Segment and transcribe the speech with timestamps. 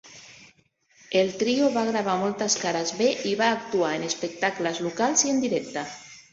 [1.19, 5.49] El trio va gravar moltes cares B i va actuar en espectacles locals i en
[5.49, 5.89] directe.